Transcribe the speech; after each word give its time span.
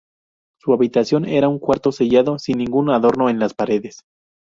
Su 0.59 0.73
habitación 0.73 1.25
era 1.25 1.47
un 1.47 1.59
cuarto 1.59 1.91
sellado 1.91 2.39
sin 2.39 2.57
ningún 2.57 2.89
adorno 2.89 3.29
en 3.29 3.37
las 3.37 3.53
paredes. 3.53 4.01